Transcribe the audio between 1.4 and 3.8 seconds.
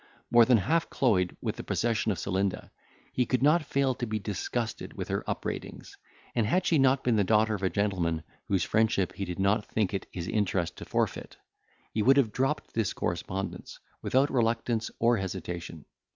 with the possession of Celinda, he could not